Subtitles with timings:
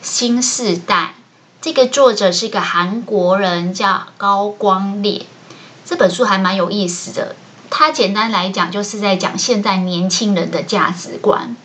[0.00, 1.14] 新世代，
[1.60, 5.26] 这个作者是一个韩国人，叫高光烈。
[5.84, 7.34] 这本书还蛮有意思的。
[7.68, 11.56] 它简单来讲，就是在讲现在年轻人的价值观。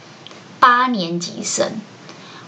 [0.59, 1.80] 八年级生，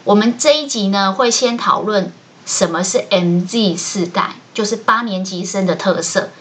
[0.04, 2.12] 我们这一集呢，会先讨论
[2.48, 6.32] 什么是 MZ 世代，就是八年级生的特色。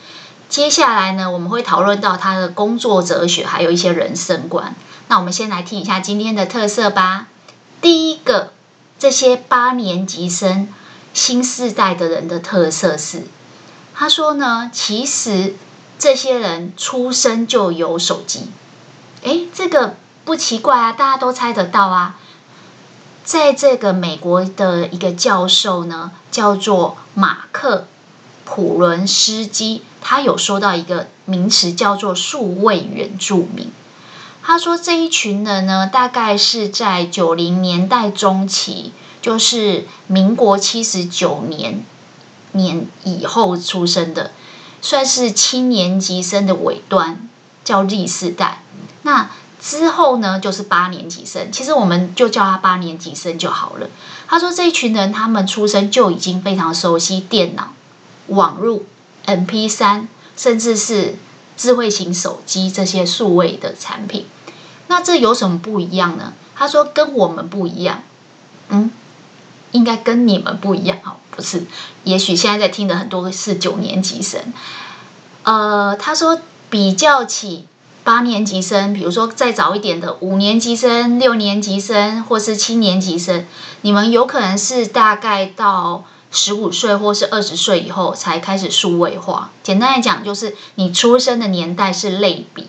[0.49, 4.75] 接下来呢，我们会讨论到他的工作哲学，还有一些人生观。
[5.09, 7.27] 那我们先来听一下今天的特色吧。
[7.83, 8.54] 第一个。
[8.99, 10.69] 这些八年级生
[11.13, 13.27] 新世代的人的特色是，
[13.95, 15.55] 他说呢，其实
[15.99, 18.49] 这些人出生就有手机，
[19.23, 22.19] 诶，这个不奇怪啊，大家都猜得到啊。
[23.25, 27.87] 在这个美国的一个教授呢，叫做马克
[28.45, 33.73] 普伦斯基，他有说到一个名词叫做数位原住民。
[34.47, 38.93] 他说这一群人呢，大概是在九零年代中期，
[39.23, 41.83] 就是民国七十九年
[42.53, 44.33] 年以后出生的，
[44.83, 47.27] 算是七年级生的尾端，
[47.65, 48.63] 叫 Z 世代。
[49.01, 49.31] 那
[49.63, 53.89] 之后呢，就是八年级生，其实我们就叫他八年级生就好了。
[54.27, 57.73] 他说这一群人，他们出生就已经非常熟悉电脑、
[58.27, 58.83] 网络、
[59.25, 61.17] MP3，甚至是
[61.57, 64.27] 智慧型手机这些数位的产品。
[64.87, 66.33] 那这有什么不一样呢？
[66.55, 68.03] 他说跟我们不一样，
[68.69, 68.91] 嗯，
[69.73, 71.65] 应该跟你们不一样哦，不是？
[72.05, 74.41] 也许现在在听的很多是九年级生，
[75.43, 76.39] 呃，他说
[76.71, 77.67] 比较起
[78.05, 83.47] 八年级生，比如说再早一点的五年级生、六年级生或是七年级生，
[83.81, 89.51] 你们有可能是大概到十五岁或是二十岁以后才开始数位化。
[89.63, 92.69] 简单来讲，就是你出生的年代是类比，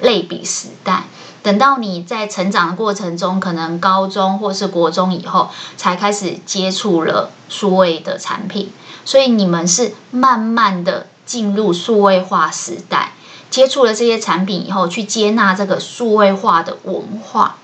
[0.00, 1.04] 类比时代。
[1.44, 8.72] 等到你在成长的过程中，可能高中或是国中以后，才开始接触了数位的产品，
[9.04, 13.12] 所以你们是慢慢的进入数位化时代，
[13.48, 17.54] 接触了这些产品以后，去接纳这个数位化的文化。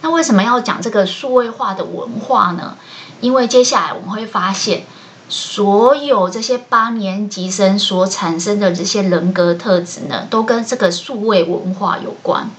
[0.00, 2.78] 那为什么要讲这个数位化的文化呢？
[3.20, 4.84] 因为接下来我们会发现，
[5.28, 12.50] 所有这些八年级生所产生的这些人格特质呢，都跟这个数位文化有关。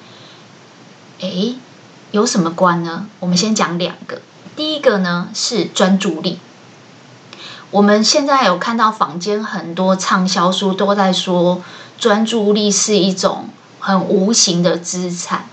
[1.19, 1.55] 诶，
[2.11, 3.07] 有什么关呢？
[3.19, 4.21] 我们先讲两个。
[4.55, 6.39] 第一个呢是专注力。
[7.71, 11.63] 我们现在有看到坊间很多畅销书都在说，
[11.97, 15.47] 专注力是一种很无形的资产。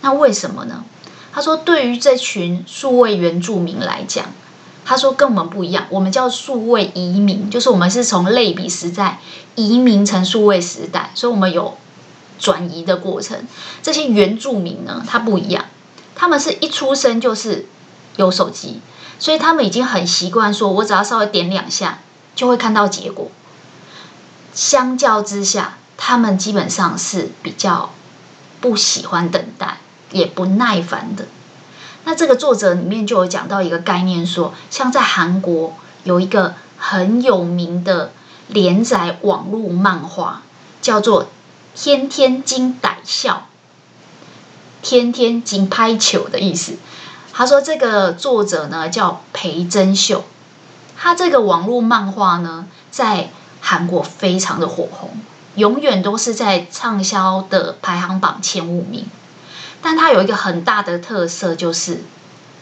[0.00, 0.84] 那为什么呢？
[1.32, 4.26] 他说，对于这群数位原住民来讲，
[4.86, 9.18] 他说跟我们不一样，我们叫数位移民，就是我们是从类比时代
[9.56, 11.76] 移民成数位时代，所以我们有。
[12.38, 13.48] 转移的过程，
[13.82, 15.64] 这些原住民呢，他不一样，
[16.14, 17.64] 他们是一出生就是
[18.16, 18.82] 有手机，
[19.18, 22.00] 所以他们已经很习惯说，我只要稍微点两下
[22.34, 23.30] 就会看到结果。
[24.52, 27.94] 相较之下，他们基本上是比较
[28.60, 29.78] 不喜欢等待，
[30.10, 31.28] 也不耐烦的。
[32.06, 35.74] 那这个作者里面就有讲到一个概念说，像在韩国
[36.04, 38.12] 有一个很有名的
[38.46, 40.40] 连载网络漫画，
[40.80, 41.26] 叫做。
[41.78, 43.48] 天天金歹笑，
[44.80, 46.78] 天天金拍球的意思。
[47.34, 50.24] 他说这个作者呢叫裴珍秀，
[50.96, 53.28] 他这个网络漫画呢在
[53.60, 55.10] 韩国非常的火红，
[55.56, 59.04] 永远都是在畅销的排行榜前五名。
[59.82, 62.02] 但它有一个很大的特色，就是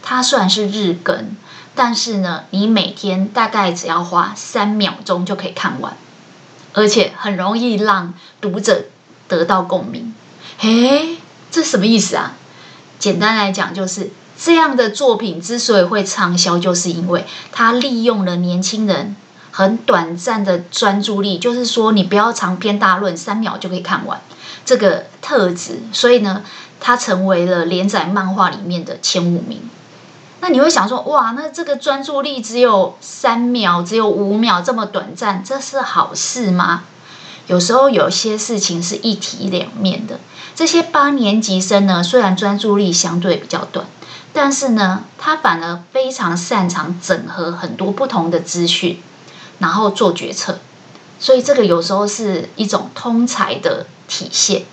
[0.01, 1.35] 它虽然是日更，
[1.73, 5.95] 但是呢，你每天大概只要花三秒钟就可以看完，
[6.73, 8.85] 而且很容易让读者。
[9.27, 10.13] 得到共鸣，
[10.59, 11.17] 诶，
[11.49, 12.33] 这什么意思啊？
[12.99, 19.15] 简单来讲，就是这样的作品之所以会畅销，就是因为它利用了年轻人
[19.49, 24.21] 很短暂的专注力，就是说你不要长篇大论，三秒就可以看完
[24.63, 26.43] 这个特质，所以呢，
[26.79, 29.67] 它成为了连载漫画里面的前五名。
[30.41, 36.83] 那你会想说，哇，那这个专注力只有三秒，只有五秒这么短暂，这是好事吗？
[37.47, 40.19] 有时候有些事情是一体两面的。
[40.53, 43.87] 这些八年级生呢，虽然专注力相对比较短，
[44.31, 49.01] 但是呢，他反而非常擅长整合很多不同的资讯，
[49.57, 50.59] 然后做决策。
[51.17, 54.65] 所以这个有时候是一种通才的体现，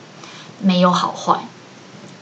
[0.63, 1.47] 没有好坏，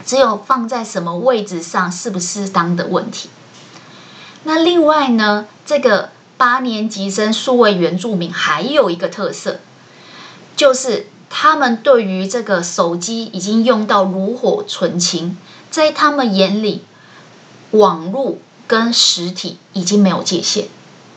[0.05, 3.31] 只有放在什么位置上适不适当的问题。
[4.43, 9.61] 那另外呢，这个八年级生数位原住民还有一个特色，
[10.57, 15.37] 就是他们对于这个手机已经用到炉火纯青，
[15.71, 16.83] 在他们眼里，
[17.73, 20.69] 网络跟实体已经没有界限，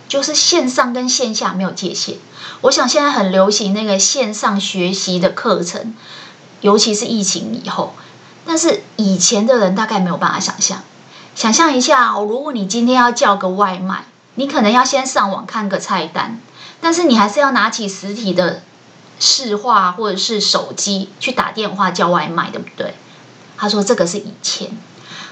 [0.09, 2.17] 就是线上跟线下没有界限。
[2.61, 5.95] 我想现在很流行那个线上学习的课程，
[6.63, 7.93] 尤其是疫情以后，
[8.45, 10.81] 但是以前的人大概没有办法想象。
[11.35, 14.05] 想象一下哦，如果你今天要叫个外卖，
[14.35, 16.39] 你可能要先上网看个菜单，
[16.79, 18.61] 但是你还是要拿起实体的
[19.19, 22.93] 市话或者是手机去打电话叫外卖，对不对？
[23.57, 24.71] 他说这个是以前，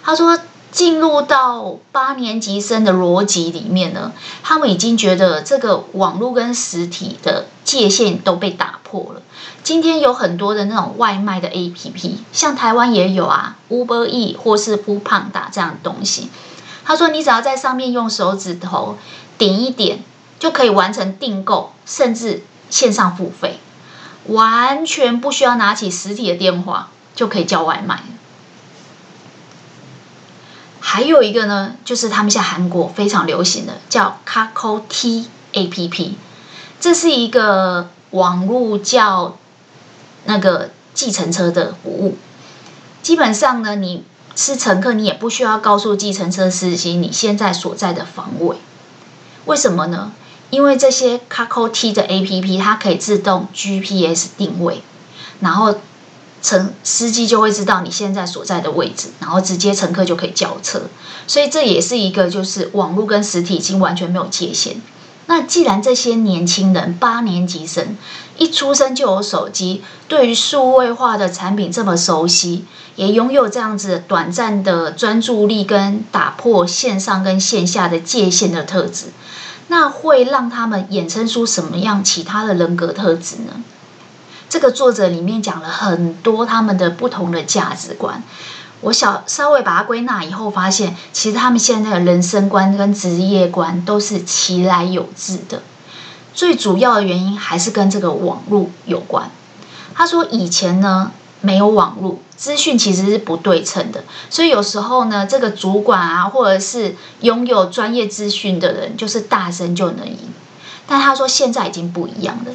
[0.04, 0.38] 他说
[0.72, 9.22] 进入到八年级生的逻辑里面呢，他们已经觉得这个网络跟实体的界限都被打破了。
[9.64, 16.30] 今天有很多的那种外卖的 APP，像台湾也有啊，Uber E 或是 Foodpanda 这样的东西。
[16.84, 18.98] 他说，你只要在上面用手指头
[19.38, 20.00] 点一点，
[20.40, 23.60] 就可以完成订购，甚至线上付费，
[24.28, 28.04] 完全不需要拿起实体的电话就可以叫外卖。
[30.82, 36.12] 还有一个呢，就是他们现在韩国非常流行的叫 k a k o T APP，
[36.82, 39.38] 这是一个网络叫。
[40.26, 42.16] 那个计程车的服务，
[43.02, 44.04] 基本上呢，你
[44.36, 48.58] 是乘客，你也不需要告诉计程车司机你现在所在的方位。
[49.46, 50.12] 为什么呢？
[50.52, 54.84] 因为这些 k a k o T 的 APP 它可以自动 GPS 定位，
[55.40, 55.74] 然后
[56.42, 60.82] 乘司机就会知道你现在所在的位置，然后直接乘客就可以叫车。
[61.28, 64.82] 所以这也是一个就是网络跟实体已经完全没有界限。
[65.28, 67.96] 那既然这些年轻人八年级生
[68.38, 72.66] 一出生就有手机，对于数位化的产品这么熟悉，
[72.96, 79.14] 也拥有这样子短暂的专注力跟打破线上跟线下的界限的特质，
[79.68, 83.64] 那会让他们衍生出什么样其他的人格特质呢？
[84.52, 88.22] 这个作者里面讲了很多他们的不同的价值观。
[88.82, 95.64] 我小稍微把它归纳以后，发现其实他们现在的人生观跟职业观都是其来有致的。
[96.34, 99.32] 最主要的原因还是跟这个网络有关。
[99.96, 110.18] 他说以前呢没有网络，资讯其实是不对称的，所以有时候呢这个主管啊或者是拥有专业资讯的人，就是大声就能赢。
[110.86, 112.52] 但他说现在已经不一样了。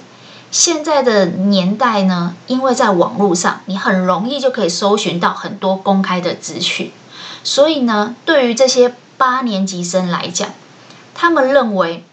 [0.50, 6.92] 现在的年代呢，因为在网络上，你很容易就可以搜寻到很多公开的资讯，
[7.42, 10.48] 所以呢，对于这些八年级生来讲，
[11.14, 12.04] 他们认为，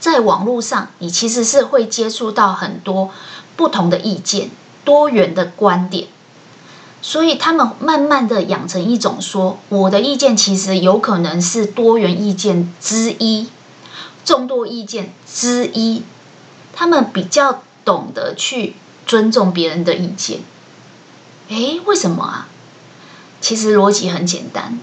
[0.00, 3.10] 在网络上，你其实是会接触到很多
[3.56, 4.50] 不同的意见、
[4.84, 6.06] 多元的观点，
[7.02, 13.48] 所以他们慢慢的养成一种说，我的意见其实有可能是多元意见之一，
[14.24, 16.04] 众多意见之一。
[16.78, 20.42] 他们比较懂得去尊重别人的意见，
[21.48, 22.48] 诶，为什么啊？
[23.40, 24.78] 其实逻辑很简单。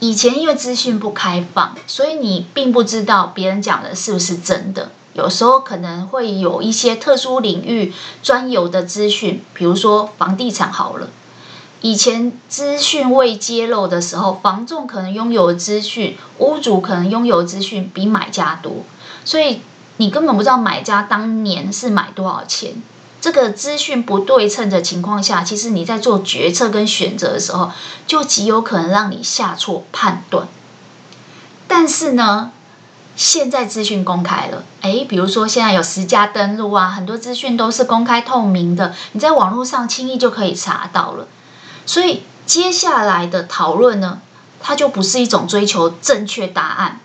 [0.00, 4.90] 以前因为资讯不开放，所以你并不知道别人讲的是不是真的。
[5.12, 11.10] 有时候可能会有一些特殊领域专有的资讯，比如说房地产好了。
[11.80, 18.84] 以前资讯未揭露的时候，房仲可能拥有资讯，屋主可能拥有资讯比买家多，
[19.24, 19.60] 所以。
[19.96, 22.74] 你根本不知道买家当年是买多少钱，
[23.20, 27.70] 这个资讯不对称的情况下，其实你在做决策跟选择的时候，
[28.06, 30.48] 就极有可能让你下错判断。
[31.68, 32.50] 但是呢，
[33.16, 41.28] 现在资讯公开了，诶，比如说现在有实价登录啊，很多资讯都是公开透明的，你在网络上轻易就可以查到了。
[41.86, 44.20] 所以接下来的讨论呢，
[44.60, 47.00] 它就不是一种追求正确答案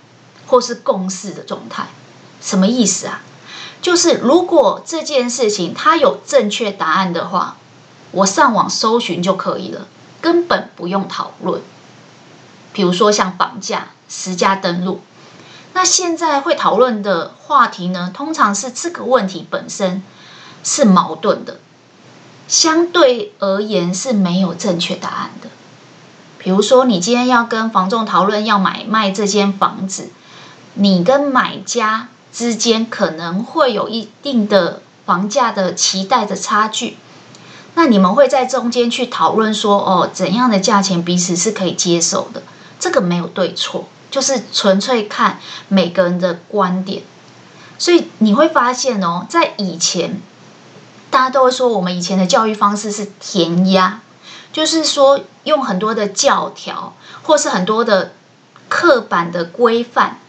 [0.48, 1.88] 或是共识的状态。
[2.42, 3.22] 什么意思啊？
[3.82, 7.56] 就是如果这件事情它有正确答案的话，
[8.12, 9.88] 我上网搜寻就可以了，
[10.20, 11.62] 根本不用讨论。
[12.74, 15.02] 比如说像房价、实价登录，
[15.74, 20.04] 那现在会讨论的话题呢，通常是这个问题本身
[20.64, 21.60] 是矛盾的，
[22.50, 25.50] 相对而言是没有正确答案的。
[26.38, 30.10] 比如说，你今天要跟房仲讨论要买卖这间房子，
[30.74, 32.10] 你跟买家。
[32.32, 36.98] 之间可能会有一定的房价的期待的差距，
[37.76, 42.44] 那你们会在中间去讨论说，哦，怎样的价钱彼此是可以接受的？
[42.80, 47.04] 这个没有对错，就是纯粹看每个人的观点。
[47.78, 50.22] 所以你会发现哦，在以前，
[51.10, 54.02] 大家都会说我们以前的教育方式是填鸭，
[54.54, 56.94] 就是说用很多的教条，
[57.24, 58.12] 或是很多的
[58.68, 60.20] 刻板的规范、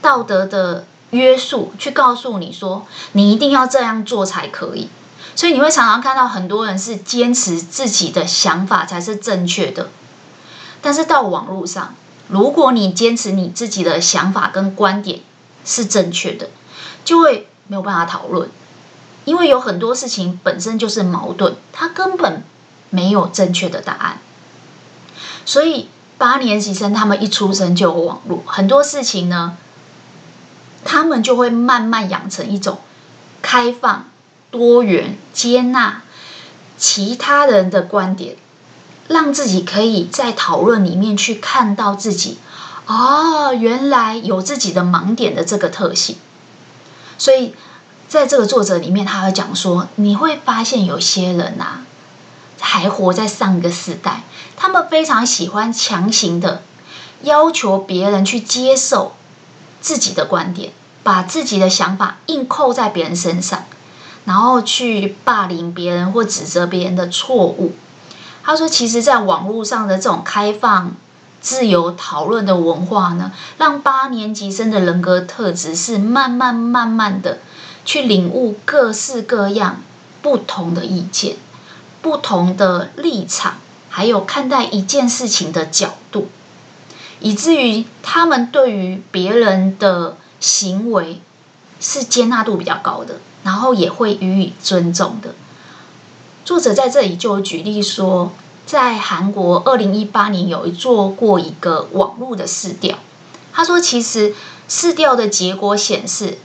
[0.00, 4.88] 道德的约束，去告诉你说你一定要这样做才可以。
[5.34, 9.88] 所以你会常常看到很多人是坚持自己的想法才是正确的，
[10.82, 11.94] 但是到网络上，
[12.26, 15.20] 如果你坚持你自己的想法跟观点
[15.64, 16.50] 是正确的，
[17.04, 18.50] 就会没有办法讨论，
[19.24, 22.42] 因为有很多事情本身就是矛盾，它根本
[22.90, 24.18] 没有正确的答案。
[25.44, 29.56] 所以八年级生他们一出生就有网络，很多事情呢，
[30.84, 32.78] 他们就会慢慢养成一种
[33.42, 34.06] 开放。
[34.50, 36.00] 多元接纳
[36.78, 38.34] 其他人的观点，
[39.06, 42.38] 让自己可以在讨论里面去看到自己，
[42.86, 46.16] 哦，原来有自己的盲点的这个特性。
[47.18, 47.54] 所以，
[48.08, 51.82] 在这个作者里面，他会讲说，你会发现有些人啊，
[52.58, 54.22] 还活在上个时代，
[54.56, 56.62] 他们非常喜欢强行的
[57.20, 59.12] 要求别人去接受
[59.80, 63.64] 自己的观点，把自己的想法硬扣在别人身上。
[64.24, 67.72] 然后去霸凌别人或指责别人的错误。
[68.42, 70.94] 他说：“其实，在网络上的这种开放、
[71.40, 77.38] 自由讨论的文化呢，让八年级生的人格特质是慢慢、慢慢的
[77.84, 79.82] 去领悟各式各样
[80.20, 81.36] 不同的意见、
[82.02, 83.54] 不同的立场，
[83.90, 85.94] 还有看待一件事情的角，
[87.20, 91.20] 以至于他们对于别人的行为
[91.80, 95.34] 是接纳度比较高的。”然后也会予以尊重的。
[96.44, 98.32] 作者在这里就举例说，
[98.66, 102.98] 在韩国二零一八年有做过一个网络的试调，
[103.52, 104.34] 他说，其实
[104.68, 106.38] 试调的结果显示，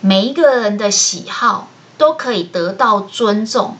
[0.00, 3.78] 每一个人的喜好都可以得到尊重，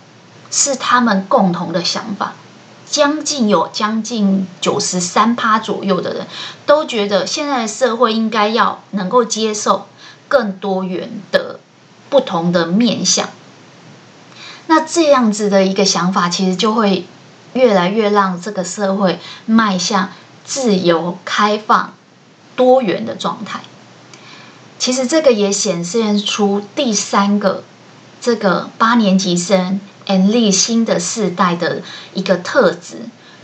[0.51, 2.35] 是他们共同的想法。
[2.95, 6.29] 将近有将近九十三趴左右的人
[6.65, 9.89] 都觉得，现在的社会应该要能够接受
[10.29, 11.59] 更多元的。
[12.11, 13.29] 不同的面向，
[14.69, 17.07] 那这样子的一个想法，其实就会
[17.55, 20.11] 越来越让这个社会迈向
[20.45, 21.95] 自由、开放、
[22.55, 23.63] 多元的状态。
[24.79, 27.65] 其实这个也显现出第三个
[28.21, 31.83] 这个八年级生 N 新的世代的
[32.13, 32.99] 一个特质，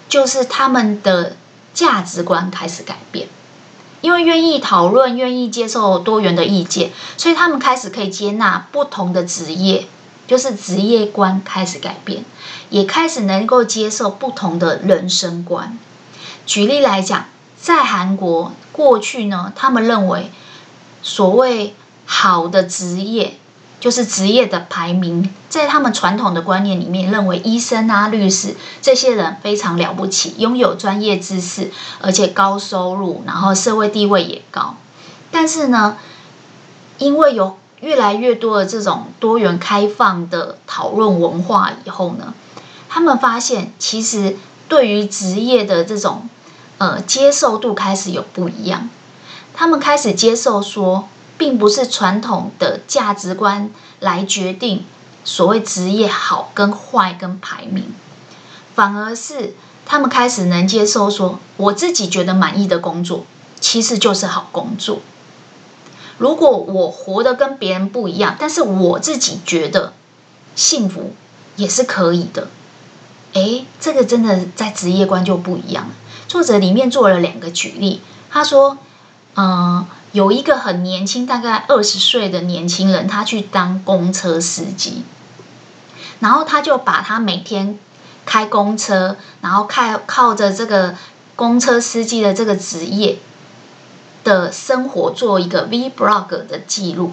[0.08, 1.36] 就是他们的
[1.72, 3.28] 价值观开始改变。
[4.02, 9.86] 因为愿意讨论，愿意接受多元的意见，所以他们开始可以接纳不同的职业，
[10.26, 12.24] 就是职业观开始改变，
[12.70, 15.78] 也开始能够接受不同的人生观。
[16.46, 17.26] 举例来讲，
[17.60, 20.30] 在韩国过去呢，他们认为
[21.02, 21.74] 所谓
[22.06, 23.36] 好的职业。
[23.80, 31.72] 就是职业的排名，在他们传统的观念里面，认为医生啊、律师这些人非常了不起，拥有专业知识，
[32.02, 34.76] 而且高收入，然后社会地位也高。
[35.30, 35.96] 但是呢，
[36.98, 42.34] 因为有越来越多的这种多元开放的讨论文化以后呢，
[42.90, 44.36] 他们发现其实
[44.68, 46.28] 对于职业的这种
[46.76, 48.90] 呃接受度开始有不一样，
[49.54, 51.08] 他们开始接受说。
[51.40, 54.84] 并不是传统的价值观来决定
[55.24, 57.94] 所谓职业好跟坏跟排名，
[58.74, 59.54] 反而是
[59.86, 63.24] 他们开始能接受说，我自己觉得满意的工作
[63.58, 64.98] 其实就是好工作。
[66.18, 69.94] 如果我活得跟别人不一样，但是我自己觉得
[70.54, 71.14] 幸福
[71.56, 72.48] 也是可以的。
[73.32, 75.94] 诶，这个真的在职业观就不一样了。
[76.28, 78.76] 作者里面做了两个举例，他说，
[79.36, 79.86] 嗯。
[80.12, 85.04] 有一个很年轻，大概二十岁的年轻人，他去当公车司机，
[86.18, 87.78] 然后他就把他每天
[88.26, 90.96] 开公车，然后靠靠着这个
[91.36, 93.18] 公车司机的这个职业
[94.24, 97.12] 的生活做一个 Vlog 的记录。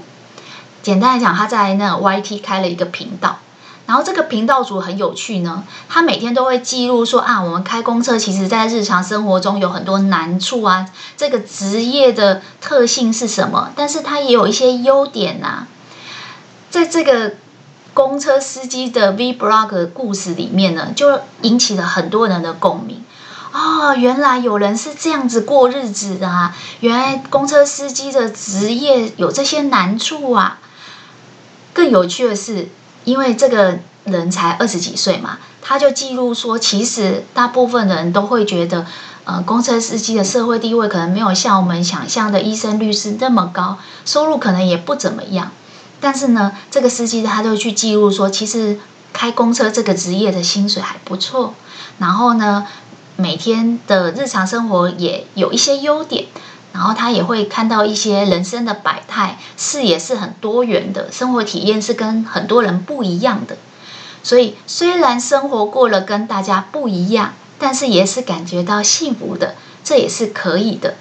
[0.81, 3.39] 简单来讲，他在那 YT 开了一个频道。
[3.87, 13.71] 然后这个频道主很有趣呢，他每天都会记录说啊，我们开公车，其实在日常生活中有很多难处啊，这个职业的特性是什么？
[13.77, 15.67] 但是他也有一些优点呐、啊。
[16.69, 17.35] 在这个
[17.93, 23.01] 公车司机的 Vlog 故事里面呢，就引起了很多人的共鸣。
[23.53, 26.53] 哦，原来有人是这样子过日子的啊！
[26.81, 30.59] 原来公车司机的职业有这些难处啊！
[31.73, 32.67] 更有趣的是。
[33.07, 38.85] 因为这个人才二十几岁嘛，他就记录说，其实大部分人都会觉得，
[39.23, 45.51] 呃，公车司机的社会地位可能没有像我们想象的医生、律师那么高，收入可能也不怎么样。
[46.01, 48.77] 但是呢，这个司机他就去记录说，其实
[49.13, 51.53] 开公车这个职业的薪水还不错，
[51.99, 52.67] 然后呢，
[53.15, 56.25] 每天的日常生活也有一些优点，
[56.77, 63.57] 然后他也会看到一些人生的百态，视野是很多元的，生活体验是跟很多人不一样的。
[64.21, 67.33] 所以虽然生活过了跟大家不一样。
[67.59, 70.93] 但是也是感觉到幸福的，这也是可以的。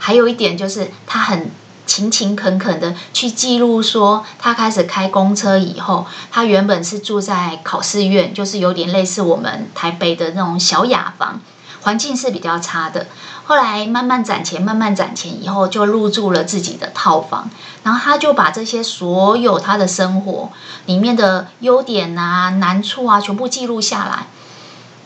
[0.00, 1.48] 还有一点就是，他很
[1.86, 11.40] 勤勤恳恳的去记录说，他开始开公车以后，他原本是住在考试院，就是有点类似我们台北的那种小雅房，
[11.82, 13.06] 环境是比较差的。
[13.44, 17.50] 后来慢慢攒钱，慢慢攒钱以后，就入住了自己的套房。
[17.82, 20.50] 然后他就把这些所有他的生活
[20.86, 24.26] 里面的优点啊、难处啊，全部记录下来。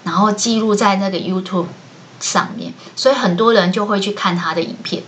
[0.05, 1.67] 然后记录在那个 YouTube
[2.21, 5.03] 上面，所以很多人就会去看他的影片。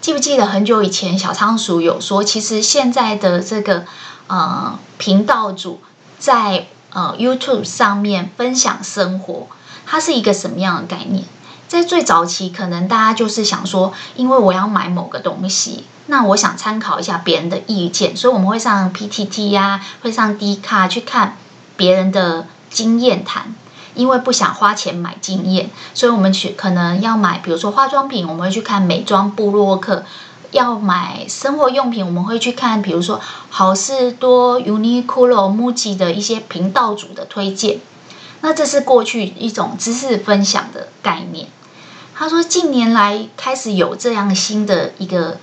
[0.00, 3.84] 记不记得很久以前小仓鼠有说，其实现在的这个
[4.26, 5.80] 呃频道主
[6.18, 9.46] 在呃 YouTube 上面分享生活，
[9.90, 11.24] 它是一个什么样的概念？
[11.66, 21.38] 在最早期，可能大家就是想说，因为我要买某个东西，那我想参考一下别人的意见，所以我们会上 PTT 呀、啊，会上 D 卡去看
[21.76, 23.54] 别人的经验谈。
[23.94, 30.04] 因为不想花钱买经验，所以我们去可能要买，比如说化妆品，我们会去看美妆部落客；
[30.52, 37.80] 要买生活用品，我们会去看，比如说好市多、Uniqlo、MUJI 的一些频道主的推荐。
[38.40, 41.48] 那这是过去一种知识分享的概念。
[42.14, 45.38] 他说，近年来开始有这样新的一个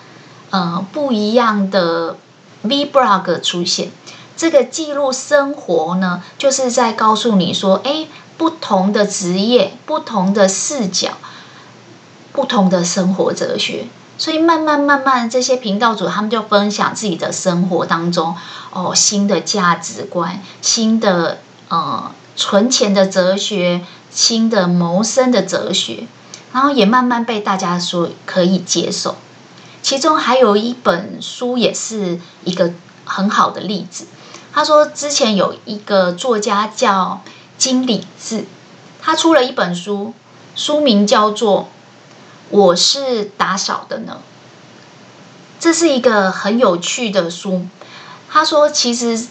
[0.50, 2.18] 呃不一样的
[2.64, 3.92] V blog 出现。
[4.36, 8.08] 这个记录生活呢，就是在告诉你说，哎。
[8.38, 11.12] 不同的职业，不同的视角，
[12.34, 13.88] 不同的生活哲学，
[14.18, 18.36] 所以慢慢慢慢，这些频道主他们就分享自己的生活当中
[18.72, 21.38] 哦，新的价值观，新的
[21.70, 26.08] 呃存钱的哲学，新的谋生的哲学，
[26.54, 29.16] 然后也慢慢被大家说可以接受。
[29.82, 34.06] 其中还有一本书也是一个很好的例子。
[34.52, 37.22] 他说之前有一个作家叫。
[37.58, 38.44] 金礼志，
[39.02, 40.14] 他出了一本书，
[40.58, 41.62] 书名叫做
[42.50, 44.18] 《我是打扫的呢》。
[45.58, 47.66] 这是一个很有趣的书。
[48.30, 49.26] 他说，其实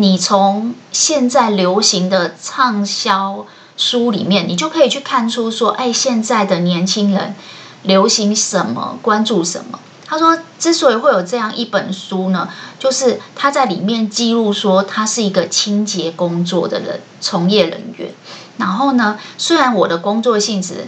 [0.00, 3.44] 你从现在流行的畅销
[3.76, 7.34] 书里面，你就可以去看出说，哎，现在的年轻人
[7.82, 9.80] 流行什么，关注什么。
[10.06, 18.14] 他说，之所以会有这样一本书呢，就是他在里面记录说，他是一个清洁工作的人，从业人员。
[18.56, 20.86] 然后呢，虽然我的工作性质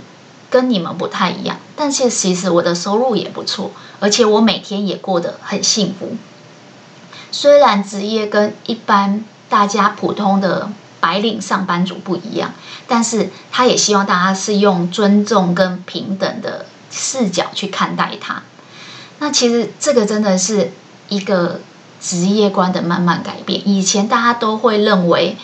[0.49, 6.17] 跟你们不太一样，但是其实我的收入也不错，而且我每天也过得很幸福。
[7.33, 12.53] 虽然职业跟一般大家普通的白领上班族不一样，
[12.87, 18.43] 但是他也希望大家是用尊重跟平等的视角去看待他。
[19.19, 20.73] 那其实这个真的是
[21.09, 21.61] 一个
[22.01, 23.69] 职业观的慢慢改变。
[23.69, 25.37] 以前大家都会认为，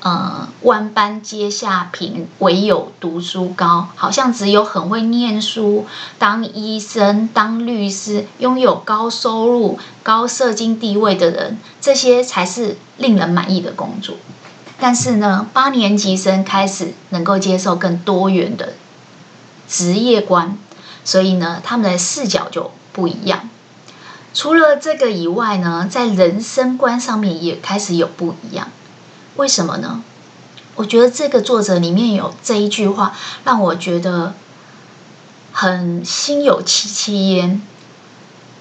[0.00, 5.86] 呃，万般皆下品，唯有读书高，好像只有很会念书、
[6.20, 14.14] 当医生、当律师、拥有高收入、高社经地位的人，这些才是令人满意的工作。
[14.78, 18.74] 但是呢，八年级生开始能够接受更多元的
[19.68, 20.56] 职业观，
[21.04, 23.50] 所以呢，他们的视角就不一样。
[24.32, 28.68] 除了这个以外呢，在人生观上面也开始有不一样。
[29.38, 30.02] 为什么呢？
[30.74, 34.34] 我觉得这个作者里面有这一句话，让我觉得
[35.52, 37.62] 很心有戚戚焉。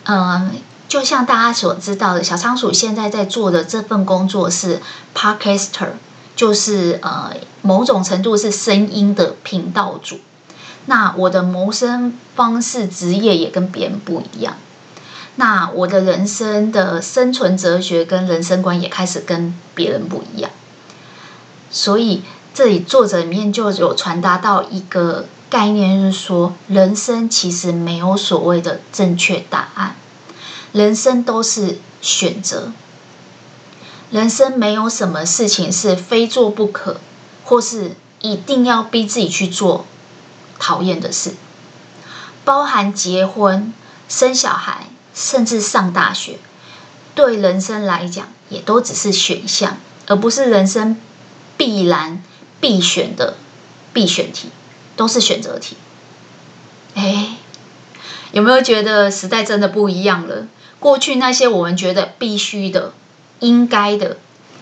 [0.06, 0.52] 嗯，
[0.88, 4.80] 就像大家所知道的，小仓鼠现在在做的这份工作是
[5.16, 5.94] Podcaster，
[6.36, 10.20] 就是呃某种程度是声音的频道主。
[10.86, 14.56] 那我的谋生方式、职业也跟别人不一样。
[15.36, 20.50] 那我的人生的生存哲学跟人生观也开始跟别人不一样。
[21.69, 29.95] 所以这里作者里面就有传达到一个概念，就是说，人生其实没有所谓的正确答案，
[30.71, 32.71] 人生都是选择。
[34.12, 36.97] 人生没有什么事情是非做不可，
[37.43, 39.86] 或是一定要逼自己去做。
[40.60, 41.36] 讨厌的事，
[42.43, 43.71] 包含结婚、
[44.10, 46.39] 生小孩，甚至上大学，
[47.13, 49.77] 对人生来讲，也都只是选项，
[50.08, 50.99] 而不是人生
[51.58, 52.22] 必然
[52.62, 53.36] 必选的
[53.91, 54.50] 必选题。
[54.98, 55.78] 都是选择题。
[56.96, 57.38] 哎，
[58.32, 60.48] 有没有觉得时代真的不一样了？
[60.80, 62.93] 过去那些我们觉得必须的、
[63.39, 64.17] 应该的，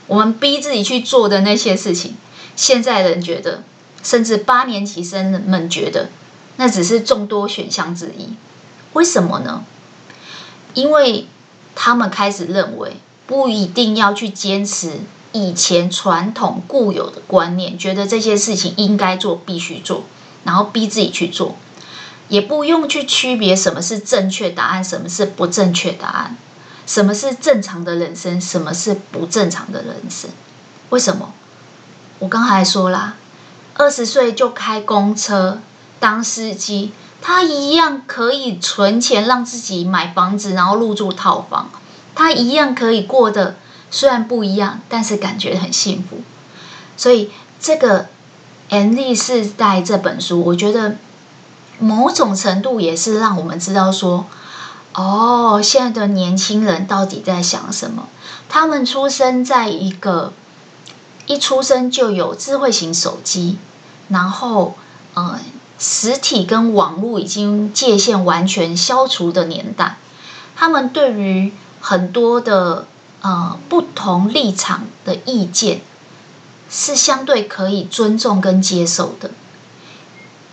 [0.08, 2.18] 我们逼自己去做的那些事情，
[2.58, 3.64] 现在人觉得，
[4.04, 6.10] 甚至八年级生们觉得，
[6.58, 8.36] 那只是众多选项之一。
[8.92, 9.64] 为什么呢？
[10.74, 11.28] 因为
[11.74, 15.00] 他们开始认为，不一定要去坚持
[15.36, 20.06] 以前传统固有的观念，觉得这些事情应该做、必须做，
[20.46, 21.58] 然后逼自己去做。
[22.30, 26.38] 也不用去区别什么是正确答案，什么是不正确答案，
[26.88, 30.30] 什么是正常的人生，什么是不正常的人生。
[30.90, 31.34] 为什么？
[32.20, 33.18] 我刚才说啦，
[33.74, 35.60] 二十岁就开公车
[36.00, 41.70] 当司机，他一样可以存钱让自己买房子，然后入住套房，
[42.16, 43.58] 他一样可以过得
[43.96, 46.18] 虽然不一样，但是感觉很幸福。
[46.98, 47.32] 所以
[47.62, 48.02] 这个
[48.70, 50.98] 《N Z 世代》这本书，我觉得。
[51.78, 54.28] 某种程度也是让我们知道说，
[54.94, 58.08] 哦，现在的年轻人到底在想什么？
[58.48, 60.32] 他们出生在一个
[61.26, 63.58] 一出生就有智慧型手机，
[64.08, 64.76] 然后，
[65.16, 65.38] 呃，
[65.78, 69.98] 实体跟网络已经界限完全消除的年代，
[70.56, 72.88] 他们对于很多的
[73.26, 75.82] 呃不同立场的意见
[76.70, 79.32] 是相对可以尊重跟接受的。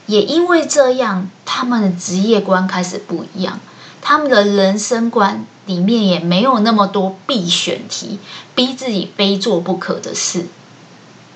[0.06, 3.60] 也因为这样，他们的职业观开始不一样，
[4.00, 8.18] 他们的人生观里面也没有那么多必选题，
[8.54, 10.46] 逼自己非做不可的事。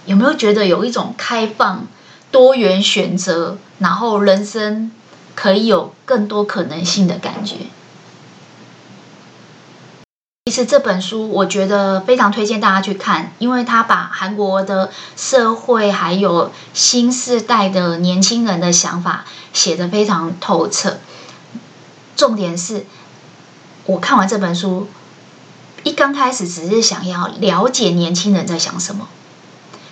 [0.07, 1.87] 有没有觉得有一种开放、
[2.31, 4.91] 多元选择，然后人生
[5.35, 7.57] 可以有更多可能性的感觉？
[10.49, 21.01] 其实这本书我觉得非常推荐大家去看，因为他把韩国的社会还有新世代的年轻人的想法写得非常透彻。
[22.15, 22.87] 重点是，
[23.87, 24.87] 我看完这本书，
[25.83, 29.09] 一刚开始只是想要了解年轻人在想什么，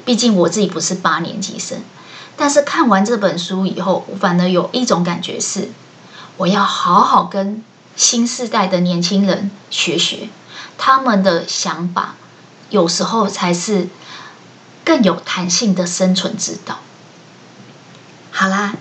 [0.04, 1.82] 毕竟我自己不是八年级生。
[2.36, 5.70] 但是看完这本书以后，我反而有一种感觉是，
[6.36, 7.64] 我要好好跟
[7.96, 10.28] 新世代的年轻人学学。
[10.76, 12.14] 他们的想法
[12.70, 13.88] 有时候才是
[14.84, 16.80] 更有弹性的生存之道。
[18.30, 18.74] 好啦，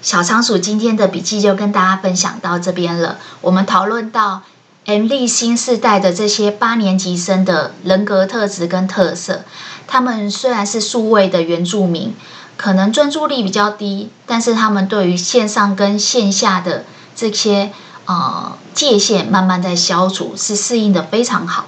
[0.00, 3.18] 小仓鼠今天的笔记就跟大家分享到这边了。
[3.40, 4.42] 我们讨论到
[4.86, 9.44] MZ 新世代的这些八年级生的人格特质跟特色。
[9.86, 12.14] 他们虽然是数位的原住民，
[12.56, 17.72] 可能专注力比较低，但是他们对于线上跟线下的这些。
[18.06, 21.66] 呃，界限慢慢在消除，是适应的非常好，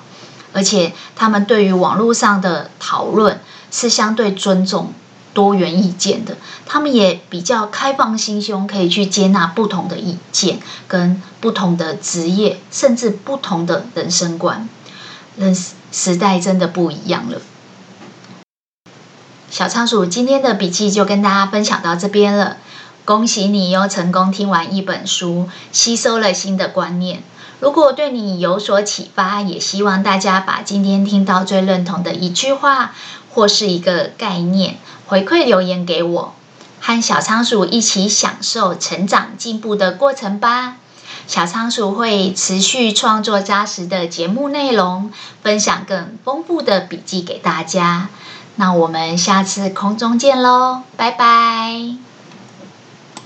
[0.53, 4.92] 而且他们对于网络上的讨论是相对尊重
[5.33, 14.68] 多元意见的，他们也比较开放心胸，可以去接纳不同的意见跟不同的职业，甚至不同的人生观。
[15.37, 15.55] 人
[15.92, 17.40] 时代真的不一样了。
[19.51, 22.59] 小仓鼠今天的笔记就跟大家分享到这边了。
[23.07, 27.23] 恭喜你又成功听完一本书，吸收了新的观念。
[27.61, 32.92] 如果对你有所启发，也希望大家把今天听到最认同的一句话
[33.33, 36.35] 或是一个概念回馈留言给我，
[36.81, 40.77] 和小仓鼠一起享受成长进步的过程吧。
[41.29, 48.09] 小仓鼠会持续创作扎实的节目内容，分享更丰富的笔记给大家。
[48.57, 52.06] 那我们下次空中见喽，拜拜。